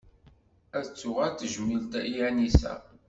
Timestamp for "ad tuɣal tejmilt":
0.77-1.93